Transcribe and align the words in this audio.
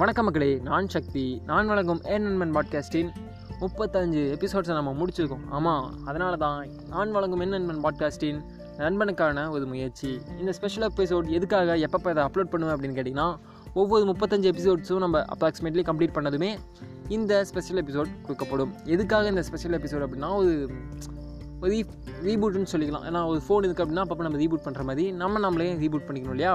வணக்க 0.00 0.20
மக்களே 0.22 0.48
நான் 0.66 0.88
சக்தி. 0.94 1.22
நான் 1.46 1.68
வழங்கும் 1.70 2.00
ஏன் 2.14 2.24
நண்பன் 2.24 2.50
பாட்காஸ்டின் 2.56 3.10
முப்பத்தஞ்சு 3.60 4.22
எபிசோட்ஸை 4.34 4.74
நம்ம 4.78 4.90
முடிச்சிருக்கோம். 4.98 5.44
ஆமாம் 5.50 5.86
அதனால 6.04 6.32
தான் 6.42 6.58
நான் 6.88 7.10
வழங்கும் 7.10 7.42
என் 7.44 7.54
நண்பன் 7.54 7.80
பாட்காஸ்டின் 7.84 8.40
நண்பனுக்கான 8.78 9.46
ஒரு 9.50 9.64
முயற்சி. 9.66 10.10
இந்த 10.40 10.52
ஸ்பெஷல் 10.58 10.86
எபிசோட் 10.88 11.30
எதுக்காக 11.38 11.76
எப்பப்போ 11.86 12.10
இதை 12.10 12.24
அப்லோட் 12.24 12.52
பண்ணுவேன் 12.52 12.74
அப்படின்னு 12.76 12.98
கேட்டிங்கன்னா 12.98 13.28
ஒவ்வொரு 13.74 14.04
முப்பத்தஞ்சு 14.12 14.50
எபிசோட்ஸும் 14.52 15.02
நம்ம 15.06 15.24
அப்ராக்சிமேட்லி 15.36 15.84
கம்ப்ளீட் 15.90 16.16
பண்ணதுமே 16.18 16.50
இந்த 17.08 17.44
ஸ்பெஷல் 17.44 17.82
எபிசோட் 17.84 18.12
கொடுக்கப்படும். 18.28 18.74
எதுக்காக 18.84 19.28
இந்த 19.28 19.42
ஸ்பெஷல் 19.50 19.78
எபிசோட் 19.80 20.06
அப்படின்னா 20.08 20.30
ஒரு 20.42 20.54
ஒரு 21.60 21.72
ரீ 21.74 21.80
ரீபூட்னு 22.28 22.72
சொல்லிக்கலாம். 22.74 23.08
ஏன்னா 23.10 23.26
ஒரு 23.26 23.42
ஃபோன் 23.48 23.64
இருக்குது 23.66 23.84
அப்படின்னா 23.86 24.06
அப்பப்போ 24.06 24.28
நம்ம 24.28 24.44
ரீபூட் 24.44 24.66
பண்ணுற 24.68 24.84
மாதிரி 24.90 25.06
நம்ம 25.24 25.38
நம்மளே 25.38 25.74
ரீபூட் 25.74 26.08
பண்ணிக்கணும் 26.08 26.38
இல்லையா? 26.38 26.54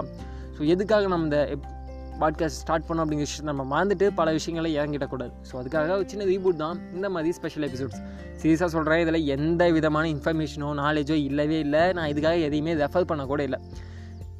ஸோ 0.56 0.64
எதுக்காக 0.76 1.08
நம்ம 1.08 1.24
இந்த 1.24 1.40
பாட்காஸ்ட் 2.22 2.60
ஸ்டார்ட் 2.64 2.86
பண்ணோம் 2.88 3.04
அப்படிங்கிற 3.04 3.28
விஷயத்தை 3.28 3.50
நம்ம 3.52 3.64
மறந்துட்டு 3.74 4.08
பல 4.20 4.32
விஷயங்களை 4.38 4.72
இறங்கிடக்கூடாது. 4.80 5.34
ஸோ 5.50 5.54
அதுக்காக 5.62 5.96
ஒரு 6.00 6.08
சின்ன 6.14 6.26
ரீபூட் 6.32 6.60
தான் 6.64 6.80
இந்த 6.98 7.10
மாதிரி 7.16 7.32
ஸ்பெஷல் 7.40 7.66
எபிசோட்ஸ் 7.70 8.02
சீரியஸாக 8.42 8.70
சொல்கிறேன் 8.76 9.02
இதில் 9.06 9.28
எந்த 9.38 9.64
விதமான 9.78 10.06
இன்ஃபர்மேஷனோ 10.16 10.70
நாலேஜோ 10.84 11.18
இல்லவே 11.30 11.60
இல்லை. 11.66 11.84
நான் 11.98 12.12
இதுக்காக 12.14 12.40
எதையுமே 12.50 12.76
ரெஃபர் 12.84 13.10
பண்ண 13.12 13.26
கூட 13.32 13.42
இல்லை. 13.50 13.60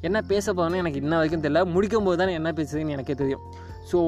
என்ன 0.08 0.18
பேச 0.30 0.46
போகிறேன்னு 0.52 0.80
எனக்கு 0.82 1.00
இன்ன 1.02 1.14
வரைக்கும் 1.18 1.44
தெரியல. 1.44 1.60
முடிக்கும் 1.74 2.06
போது 2.06 2.18
தான் 2.20 2.38
என்ன 2.38 2.50
பேசுறதுன்னு 2.58 2.94
எனக்கே 2.96 3.14
தெரியும். 3.20 3.44
ஸோ 3.90 3.98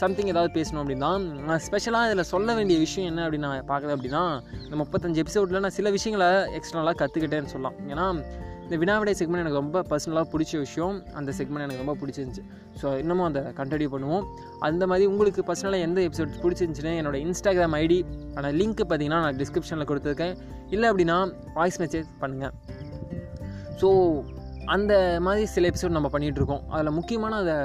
சம்திங் 0.00 0.30
ஏதாவது 0.32 0.50
பேசணும் 0.56 0.80
அப்படின்னா 0.82 1.10
நான் 1.48 1.62
ஸ்பெஷலாக 1.66 2.08
இதில் 2.08 2.30
சொல்ல 2.32 2.54
வேண்டிய 2.58 2.76
விஷயம் 2.84 3.08
என்ன 3.10 3.20
அப்படின்னு 3.24 3.46
நான் 3.46 3.68
பார்க்குறேன் 3.70 3.94
அப்படின்னா 3.96 4.22
இந்த 4.64 4.76
முப்பத்தஞ்சு 4.82 5.22
எபிசோடில் 5.24 5.64
நான் 5.64 5.76
சில 5.78 5.90
விஷயங்களை 5.96 6.28
எக்ஸ்ட்ரனலாக 6.58 6.96
கற்றுக்கிட்டேன்னு 7.02 7.52
சொல்லலாம். 7.54 7.78
ஏன்னா 7.92 8.06
இந்த 8.64 8.76
வினாவிடை 8.82 9.12
செக்மெண்ட் 9.18 9.42
எனக்கு 9.44 9.60
ரொம்ப 9.62 9.78
பர்சனலாக 9.90 10.26
பிடிச்ச 10.32 10.52
விஷயம். 10.66 10.94
அந்த 11.18 11.30
செக்மெண்ட் 11.38 11.64
எனக்கு 11.66 11.82
ரொம்ப 11.82 11.96
பிடிச்சிருந்துச்சு. 12.02 12.44
ஸோ 12.80 12.86
இன்னமும் 13.02 13.26
அதை 13.30 13.42
கண்டினியூ 13.60 13.88
பண்ணுவோம். 13.94 14.24
அந்த 14.68 14.86
மாதிரி 14.90 15.06
உங்களுக்கு 15.12 15.42
பர்சனலாக 15.48 15.86
எந்த 15.88 16.00
எபிசோட் 16.08 16.38
பிடிச்சிருந்துச்சுன்னு 16.44 16.94
என்னோட 17.00 17.18
இன்ஸ்டாகிராம் 17.26 17.76
ஐடி 17.82 17.98
ஆனால் 18.36 18.56
லிங்க் 18.60 18.80
பார்த்தீங்கன்னா 18.82 19.20
நான் 19.24 19.40
டிஸ்கிரிப்ஷனில் 19.42 19.88
கொடுத்துருக்கேன். 19.90 20.34
இல்லை 20.76 20.88
அப்படின்னா 20.92 21.18
வாய்ஸ் 21.58 21.78
மெசேஜ் 21.82 22.08
பண்ணுங்கள் 22.22 22.54
ஸோ 23.82 23.90
அந்த 24.74 24.92
மாதிரி 25.24 25.44
சில 25.54 25.68
எபிசோட் 25.70 25.96
நம்ம 25.96 26.08
பண்ணிகிட்ருக்கோம் 26.12 26.62
அதில் 26.74 26.96
முக்கியமான 26.98 27.38
அதை 27.42 27.56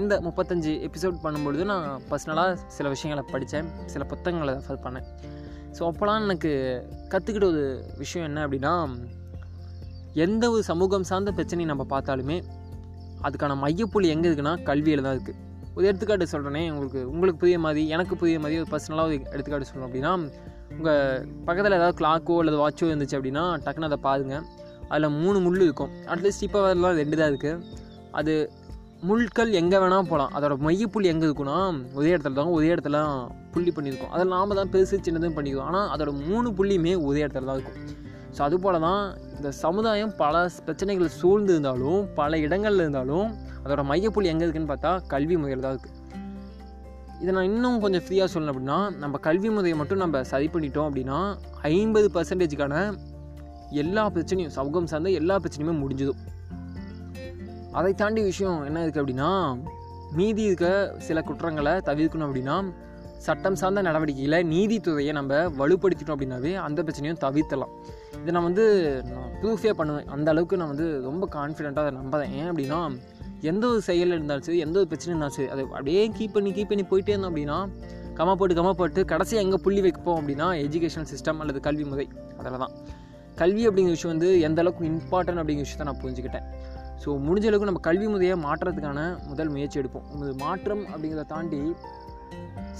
இந்த 0.00 0.14
முப்பத்தஞ்சு 0.26 0.72
எபிசோட் 0.88 1.16
பண்ணும்பொழுது 1.24 1.64
நான் 1.70 1.86
பர்சனலாக 2.10 2.58
சில 2.76 2.88
விஷயங்களை 2.94 3.24
படித்தேன். 3.32 3.70
சில 3.94 4.04
புத்தகங்களை 4.12 4.54
ரெஃபர் 4.58 4.82
பண்ணேன். 4.86 5.08
ஸோ 5.76 5.82
அப்போலாம் 5.90 6.28
எனக்கு 6.28 6.52
கற்றுக்கிட்ட 7.12 7.46
ஒரு 7.52 7.64
விஷயம் 8.02 8.26
என்ன 8.30 8.46
அப்படின்னா 8.46 8.72
எந்த 10.22 10.44
ஒரு 10.50 10.62
சமூகம் 10.68 11.06
சார்ந்த 11.08 11.30
பிரச்சனையை 11.36 11.68
நம்ம 11.70 11.84
பார்த்தாலுமே 11.92 12.36
அதுக்கான 13.26 13.56
மையப்புள்ளி 13.62 14.08
எங்கே 14.14 14.28
இருக்குன்னா 14.28 14.52
கல்வியில் 14.68 15.04
தான் 15.06 15.16
இருக்குது 15.16 15.40
ஒரு 15.76 15.84
எடுத்துக்காட்டு 15.90 16.26
சொல்கிறேனே 16.32 16.62
உங்களுக்கு 16.72 17.00
உங்களுக்கு 17.12 17.38
புரிய 17.40 17.58
மாதிரி 17.64 17.82
எனக்கு 17.94 18.14
புரிய 18.20 18.40
மாதிரி 18.42 18.58
ஒரு 18.62 18.68
பர்சனலாக 18.72 19.08
ஒரு 19.08 19.16
எடுத்துக்காட்டு 19.34 19.68
சொல்லணும் 19.70 19.88
அப்படின்னா 19.88 20.12
உங்கள் 20.74 21.24
பக்கத்தில் 21.46 21.78
ஏதாவது 21.78 21.96
கிளாக்கோ 22.00 22.36
அல்லது 22.42 22.60
வாட்சோ 22.62 22.90
இருந்துச்சு 22.90 23.16
அப்படின்னா 23.18 23.44
டக்குன்னு 23.64 23.88
அதை 23.90 23.98
பாருங்கள் 24.08 24.44
அதில் 24.90 25.16
மூணு 25.22 25.38
முள் 25.44 25.64
இருக்கும். 25.66 25.92
அட்லீஸ்ட் 26.12 26.44
இப்போ 26.46 26.60
வரலாம் 26.66 26.98
ரெண்டு 27.02 27.18
தான் 27.20 27.30
இருக்குது 27.32 27.80
அது 28.20 28.32
முள்கள் 29.08 29.50
எங்கே 29.60 29.78
வேணால் 29.82 30.08
போகலாம் 30.10 30.32
அதோட 30.36 30.54
மையப்புள்ளி 30.66 31.08
எங்கே 31.12 31.26
இருக்குன்னா 31.28 31.56
ஒரே 31.98 32.10
இடத்துல 32.14 32.36
தான் 32.40 32.54
ஒரே 32.58 32.68
இடத்துல 32.74 32.98
புள்ளி 33.54 33.70
பண்ணியிருக்கோம். 33.76 34.12
அதில் 34.14 34.32
நாம் 34.36 34.58
தான் 34.60 34.70
பெருசு 34.74 35.04
சின்னதும் 35.08 35.36
பண்ணிக்குவோம் 35.38 35.68
ஆனால் 35.70 35.88
அதோட 35.94 36.12
மூணு 36.28 36.50
புள்ளியுமே 36.58 36.94
ஒரே 37.08 37.22
இடத்துல 37.24 37.48
தான் 37.50 37.58
இருக்கும். 37.58 37.80
ஸோ 38.36 38.40
அதுபோல் 38.42 38.78
தான் 38.80 39.02
இந்த 39.36 39.50
சமுதாயம் 39.56 40.12
பல 40.16 40.36
பிரச்சனைகள் 40.64 41.16
சூழ்ந்து 41.18 41.52
இருந்தாலும் 41.52 42.00
பல 42.14 42.38
இடங்களில் 42.38 42.82
இருந்தாலும் 42.84 43.26
அதோட 43.64 43.82
மையப்புள்ளி 43.84 44.30
எங்கே 44.30 44.44
இருக்குன்னு 44.46 44.72
பார்த்தா 44.72 44.92
கல்வி 45.06 45.36
முறையில் 45.36 45.64
தான் 45.66 45.74
இருக்குது 45.76 46.00
இதை 47.20 47.32
நான் 47.34 47.48
இன்னும் 47.50 47.80
கொஞ்சம் 47.80 48.04
ஃப்ரீயாக 48.06 48.28
சொல்லணும் 48.32 48.52
அப்படின்னா 48.54 48.78
நம்ம 48.98 49.18
கல்வி 49.18 49.48
முறையை 49.48 49.76
மட்டும் 49.76 49.98
நம்ம 49.98 50.22
சரி 50.24 50.48
பண்ணிட்டோம் 50.48 50.88
அப்படின்னா 50.88 51.18
ஐம்பது 51.72 52.08
பர்சன்டேஜுக்கான 52.14 52.76
எல்லா 53.74 54.02
பிரச்சனையும் 54.06 54.54
சமூகம் 54.56 54.86
சார்ந்த 54.86 55.12
எல்லா 55.12 55.36
பிரச்சனையுமே 55.38 55.74
முடிஞ்சதும் 55.78 56.20
அதை 57.72 57.92
தாண்டி 57.94 58.22
விஷயம் 58.22 58.58
என்ன 58.64 58.82
இருக்குது 58.84 59.02
அப்படின்னா 59.02 59.30
மீதி 60.16 60.42
இருக்க 60.42 60.66
சில 60.98 61.20
குற்றங்களை 61.20 61.72
தவிர்க்கணும் 61.86 62.26
அப்படின்னா 62.26 62.56
சட்டம் 63.26 63.58
சார்ந்த 63.60 63.80
நடவடிக்கையில் 63.88 64.38
நீதித்துறையை 64.52 65.12
நம்ம 65.18 65.40
வலுப்படுத்திட்டோம் 65.60 66.16
அப்படின்னாவே 66.16 66.52
அந்த 66.66 66.78
பிரச்சனையும் 66.86 67.20
தவிர்த்தலாம் 67.24 67.72
இதை 68.20 68.32
நான் 68.36 68.46
வந்து 68.48 68.64
நான் 69.10 69.30
ப்ரூஃபே 69.40 69.72
பண்ணுவேன். 69.78 70.08
அந்த 70.14 70.28
அளவுக்கு 70.32 70.58
நான் 70.60 70.72
வந்து 70.72 70.86
ரொம்ப 71.08 71.24
கான்ஃபிடெண்ட்டாக 71.36 71.84
அதை 71.84 71.92
நம்புறேன். 72.00 72.32
ஏன் 72.40 72.48
அப்படின்னா 72.50 72.80
எந்த 73.50 73.64
ஒரு 73.72 73.80
செயல் 73.88 74.14
இருந்தாலும் 74.16 74.46
சரி 74.48 74.60
எந்த 74.66 74.76
ஒரு 74.82 74.88
பிரச்சனை 74.90 75.10
இருந்தாலும் 75.12 75.36
சரி 75.38 75.48
அதை 75.54 75.62
அப்படியே 75.78 76.02
கீப் 76.18 76.36
பண்ணி 76.36 76.50
கீப் 76.58 76.70
பண்ணி 76.72 76.84
போயிட்டே 76.92 77.12
இருந்தோம் 77.14 77.32
அப்படின்னா 77.32 77.58
கமா 78.18 78.34
போட்டு 78.40 78.58
கமா 78.60 78.72
போட்டு 78.80 79.00
கடைசியாக 79.12 79.44
எங்கே 79.46 79.58
புள்ளி 79.64 79.80
வைப்போம் 79.86 80.18
அப்படின்னா 80.20 80.46
எஜுகேஷன் 80.64 81.08
சிஸ்டம் 81.12 81.40
அல்லது 81.44 81.60
கல்வி 81.66 81.84
முறை. 81.90 82.06
அதில் 82.38 82.62
தான் 82.64 82.74
கல்வி 83.40 83.62
அப்படிங்கிற 83.68 83.94
விஷயம் 83.96 84.12
வந்து 84.14 84.28
எந்த 84.48 84.60
அளவுக்கு 84.62 84.88
இம்பார்ட்டன்ட் 84.92 85.40
அப்படிங்கிற 85.42 85.66
விஷயத்தை 85.66 85.86
நான் 85.90 86.00
புரிஞ்சுக்கிட்டேன். 86.04 86.46
ஸோ 87.02 87.10
முடிஞ்ச 87.26 87.46
அளவுக்கு 87.48 87.70
நம்ம 87.70 87.82
கல்வி 87.86 88.06
முறையை 88.12 88.36
மாற்றுறதுக்கான 88.46 89.00
முதல் 89.30 89.50
முயற்சி 89.54 89.80
எடுப்போம். 89.80 90.06
மாற்றம் 90.44 90.84
அப்படிங்கிறத 90.92 91.26
தாண்டி 91.34 91.60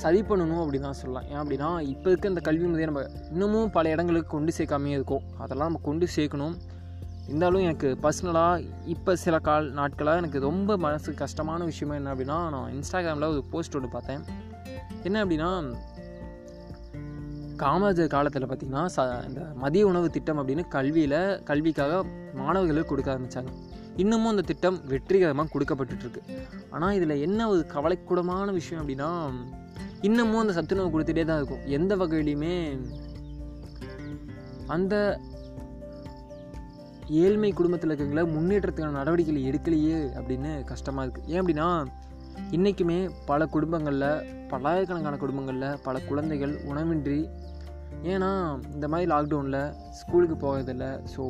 சரி 0.03 0.21
பண்ணணும் 0.29 0.61
அப்படி 0.63 0.79
தான் 0.85 0.99
சொல்லலாம். 1.01 1.27
ஏன் 1.33 1.41
அப்படின்னா 1.43 1.69
இப்போ 1.93 2.09
இருக்க 2.11 2.33
இந்த 2.33 2.43
கல்வி 2.49 2.67
முறையை 2.71 2.87
நம்ம 2.91 3.03
இன்னமும் 3.33 3.71
பல 3.71 3.91
இடங்களுக்கு 3.95 4.31
கொண்டு 4.37 4.53
சேர்க்காமையே 4.59 4.97
இருக்கும். 5.01 5.25
அதெல்லாம் 5.39 5.69
நம்ம 5.71 5.83
கொண்டு 5.89 6.07
சேர்க்கணும். 6.17 6.55
இருந்தாலும் 7.29 7.63
எனக்கு 7.67 7.89
பர்சனலாக 8.03 8.65
இப்போ 8.95 9.13
சில 9.25 9.39
கால் 9.39 9.67
நாட்களாக 9.79 10.21
எனக்கு 10.23 10.41
ரொம்ப 10.49 10.77
மனசு 10.77 11.15
கஷ்டமான 11.23 11.61
விஷயம் 11.71 11.95
என்ன 11.99 12.11
அப்படின்னா 12.15 12.39
நான் 12.55 12.73
இன்ஸ்டாகிராமில் 12.77 13.31
ஒரு 13.35 13.43
போஸ்ட் 13.53 13.77
ஒன்று 13.77 13.91
பார்த்தேன். 13.97 14.25
என்ன 15.09 15.17
அப்படின்னா 15.25 15.51
காமராஜர் 17.63 18.15
காலத்தில் 18.15 18.47
பார்த்திங்கன்னா 18.51 18.85
ச 18.97 19.03
இந்த 19.29 19.41
மதிய 19.63 19.87
உணவு 19.87 20.07
திட்டம் 20.11 20.39
அப்படின்னு 20.41 20.65
கல்வியில் 20.69 21.21
கல்விக்காக 21.51 22.03
மாணவர்களுக்கு 22.41 22.91
கொடுக்க 22.93 23.15
ஆரம்பித்தாங்க 23.15 23.53
இன்னமும் 23.97 24.31
அந்த 24.31 24.43
திட்டம் 24.43 24.79
வெற்றிகரமாக 24.87 25.51
கொடுக்கப்பட்டுருக்கு 25.55 26.23
ஆனால் 26.71 26.95
இதில் 26.95 27.23
என்ன 27.27 27.49
ஒரு 27.49 27.67
கவலைக்கூடமான 27.75 28.53
விஷயம் 28.53 28.81
அப்படின்னா 28.83 29.11
இன்னமும் 30.03 30.41
அந்த 30.41 30.53
சத்துணவு 30.53 30.89
கொடுத்துட்டே 30.95 31.25
தான் 31.25 31.39
இருக்கும். 31.39 31.63
எந்த 31.67 31.97
வகையிலையுமே 31.97 32.57
அந்த 34.67 35.21
ஏழ்மை 37.23 37.53
குடும்பத்தில் 37.53 37.91
இருக்கிறவங்கள 37.91 38.25
முன்னேற்றத்துக்கான 38.35 38.99
நடவடிக்கைகள் 38.99 39.49
எடுக்கலையே 39.49 39.99
அப்படின்னு 40.19 40.65
கஷ்டமாக 40.65 41.05
இருக்குது 41.05 41.29
ஏன் 41.33 41.41
அப்படின்னா 41.43 41.69
இன்றைக்குமே 42.57 42.99
பல 43.27 43.47
குடும்பங்களில் 43.47 44.11
பல்லாயிரக்கணக்கான 44.49 45.17
குடும்பங்களில் 45.17 45.81
பல 45.83 45.99
குழந்தைகள் 46.09 46.55
உணவின்றி 46.71 47.21
ஏன்னா 48.13 48.31
இந்த 48.73 48.89
மாதிரி 48.89 49.11
லாக்டவுனில் 49.11 49.61
ஸ்கூலுக்கு 49.91 50.37
போகிறதில்ல. 50.47 50.87
ஸோ 51.17 51.23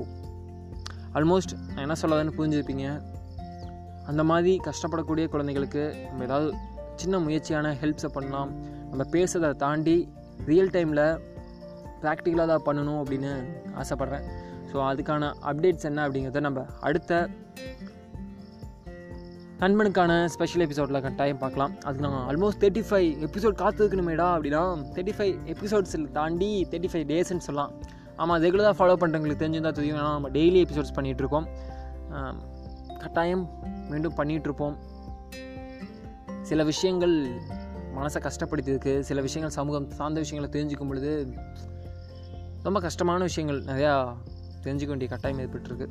ஆல்மோஸ்ட் 1.18 1.52
நான் 1.72 1.84
என்ன 1.86 1.96
சொல்லதுன்னு 2.02 2.36
புரிஞ்சுருப்பீங்க 2.38 2.86
அந்த 4.10 4.22
மாதிரி 4.30 4.52
கஷ்டப்படக்கூடிய 4.68 5.26
குழந்தைகளுக்கு 5.34 5.82
நம்ம 6.08 6.24
ஏதாவது 6.28 6.48
சின்ன 7.00 7.18
முயற்சியான 7.26 7.70
ஹெல்ப்ஸை 7.82 8.10
பண்ணலாம். 8.16 8.50
நம்ம 8.90 9.04
பேசுகிறத 9.14 9.52
தாண்டி 9.62 9.96
ரியல் 10.50 10.72
டைமில் 10.74 11.04
ப்ராக்டிக்கலாக 12.02 12.48
தான் 12.52 12.66
பண்ணணும் 12.68 13.00
அப்படின்னு 13.02 13.32
ஆசைப்பட்றேன். 13.82 14.26
ஸோ 14.70 14.76
அதுக்கான 14.90 15.32
அப்டேட்ஸ் 15.50 15.88
என்ன 15.90 16.02
அப்படிங்கிறத 16.06 16.40
நம்ம 16.48 16.66
அடுத்த 16.88 17.28
நண்பனுக்கான 19.62 20.12
ஸ்பெஷல் 20.34 20.64
எபிசோடில் 20.64 21.04
கட்டாயம் 21.04 21.42
பார்க்கலாம். 21.42 21.74
அதுக்கு 21.86 22.04
நான் 22.06 22.24
ஆல்மோஸ்ட் 22.30 22.62
தேர்ட்டி 22.64 22.82
ஃபைவ் 22.88 23.08
எபிசோட் 23.26 23.60
காத்துக்கணுமேடா 23.62 24.26
அப்படின்னா 24.36 24.62
தேர்ட்டி 24.96 25.14
ஃபைவ் 25.18 25.34
எபிசோட்ஸில் 25.54 26.06
தாண்டி 26.18 26.50
தேர்ட்டி 26.72 26.90
ஃபைவ் 26.92 27.06
டேஸ்ன்னு 27.12 27.46
சொல்லலாம். 27.46 27.72
ஆமாம் 28.22 28.40
ரெகுலராக 28.44 28.74
ஃபாலோ 28.78 28.96
பண்ணுறவங்களுக்கு 29.02 29.42
தெரிஞ்சிருந்தால் 29.42 29.78
தெரியும். 29.78 29.98
ஏன்னா 30.00 30.12
நம்ம 30.16 30.30
டெய்லி 30.36 30.58
எபிசோட்ஸ் 30.64 30.94
பண்ணிகிட்ருக்கோம் 30.96 31.46
கட்டாயம் 33.02 33.44
மீண்டும் 33.90 34.16
பண்ணிகிட்ருப்போம் 34.18 34.76
சில 36.50 36.62
விஷயங்கள் 36.70 37.14
மனசை 37.96 38.20
கஷ்டப்படுத்தியிருக்கு. 38.26 38.92
சில 39.08 39.18
விஷயங்கள் 39.26 39.56
சமூகம் 39.58 39.86
சார்ந்த 39.98 40.18
விஷயங்களை 40.24 40.48
தெரிஞ்சுக்கும் 40.56 40.90
பொழுது 40.92 41.12
ரொம்ப 42.66 42.78
கஷ்டமான 42.86 43.20
விஷயங்கள் 43.28 43.60
நிறையா 43.70 43.92
தெரிஞ்சுக்க 44.64 44.92
வேண்டிய 44.94 45.08
கட்டாயம் 45.12 45.40
ஏற்பட்டுருக்கு. 45.44 45.86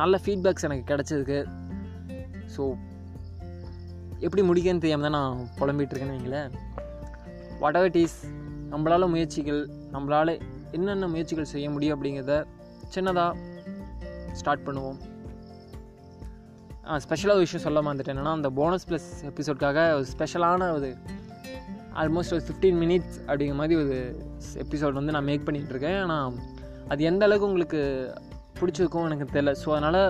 நல்ல 0.00 0.14
ஃபீட்பேக்ஸ் 0.24 0.66
எனக்கு 0.68 0.84
கிடச்சிருக்கு. 0.92 1.38
ஸோ 2.54 2.62
எப்படி 4.26 4.42
முடிக்கன்னு 4.48 4.82
தெரியாமல் 4.84 5.06
தான் 5.08 5.16
நான் 5.18 5.36
புலம்பிகிட்ருக்கேன்னு 5.58 6.16
வைங்களேன். 6.16 6.50
வாட் 7.62 7.76
எவர் 7.78 7.90
இட் 7.90 8.00
இஸ் 8.04 8.18
நம்மளால் 8.72 9.12
முயற்சிகள் 9.14 9.60
நம்மளால் 9.94 10.32
என்னென்ன 10.76 11.08
முயற்சிகள் 11.14 11.52
செய்ய 11.54 11.66
முடியும் 11.74 11.94
அப்படிங்கிறத 11.96 12.36
சின்னதாக 12.94 13.32
ஸ்டார்ட் 14.40 14.66
பண்ணுவோம். 14.66 14.98
ஸ்பெஷலாக 17.04 17.36
ஒரு 17.38 17.44
விஷயம் 17.46 17.64
சொல்ல 17.66 17.80
மாந்துட்டேன் 17.86 18.14
என்னென்னா 18.14 18.36
அந்த 18.38 18.50
போனஸ் 18.58 18.86
ப்ளஸ் 18.88 19.08
எபிசோட்காக 19.30 19.78
ஒரு 19.98 20.06
ஸ்பெஷலான 20.14 20.68
ஒரு 20.76 20.88
ஆல்மோஸ்ட் 22.00 22.34
ஒரு 22.36 22.44
ஃபிஃப்டீன் 22.46 22.78
மினிட்ஸ் 22.82 23.16
அப்படிங்கிற 23.28 23.56
மாதிரி 23.60 23.76
ஒரு 23.82 23.96
எபிசோட் 24.64 24.98
வந்து 24.98 25.14
நான் 25.16 25.28
மேக் 25.30 25.46
பண்ணிகிட்ருக்கேன் 25.46 25.98
ஆனால் 26.04 26.36
அது 26.92 27.00
எந்த 27.10 27.24
அளவுக்கு 27.26 27.48
உங்களுக்கு 27.50 27.80
பிடிச்சிருக்கும் 28.60 29.06
எனக்கு 29.08 29.34
தெரில 29.36 29.52
ஸோ 29.62 29.68
அதனால் 29.76 30.02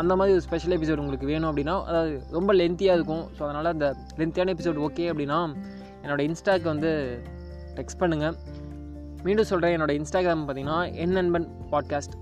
அந்த 0.00 0.12
மாதிரி 0.16 0.34
ஒரு 0.36 0.44
ஸ்பெஷல் 0.46 0.74
எபிசோட் 0.76 1.02
உங்களுக்கு 1.02 1.30
வேணும் 1.32 1.48
அப்படின்னா 1.50 1.74
அதாவது 1.84 2.14
ரொம்ப 2.30 2.50
லென்த்தியாக 2.54 2.98
இருக்கும். 2.98 3.24
ஸோ 3.36 3.42
அதனால் 3.46 3.70
அந்த 3.72 3.86
லென்த்தியான 4.20 4.52
எபிசோட் 4.56 4.80
ஓகே 4.86 5.06
அப்படின்னா 5.12 5.38
என்னோடய 6.02 6.28
இன்ஸ்டாக்கு 6.28 6.68
வந்து 6.72 6.90
டெக்ஸ்ட் 7.78 8.00
பண்ணுங்கள் 8.00 8.36
மீண்டும் 9.26 9.48
சொல்கிறேன் 9.50 9.74
என்னோடய 9.76 9.98
இன்ஸ்டாகிராம் 10.00 10.44
பார்த்தீங்கன்னா 10.46 10.78
என் 11.02 11.16
நண்பன் 11.18 11.46
podcast 11.72 12.14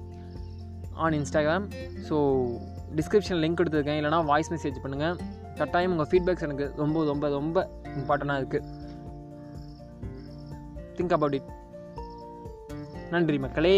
on 1.05 1.17
Instagram 1.19 1.67
so 2.09 2.17
description 2.99 3.41
link 3.45 3.59
கொடுத்துருக்கேன். 3.61 3.99
இல்லைனா 4.01 4.21
வாய்ஸ் 4.31 4.51
மெசேஜ் 4.53 4.83
பண்ணுங்கள் 4.85 5.17
கட்டாயம் 5.59 5.93
உங்கள் 5.95 6.09
ஃபீட்பேக்ஸ் 6.11 6.45
எனக்கு 6.47 6.67
ரொம்ப 6.83 7.05
ரொம்ப 7.11 7.29
ரொம்ப 7.37 7.59
இம்பார்ட்டண்ட்டாக 7.99 8.41
இருக்குது 8.43 8.71
திங்க் 10.97 11.15
அபவுட் 11.17 11.37
இட் 11.39 11.51
நன்றி 13.11 13.39
மக்களே. 13.39 13.77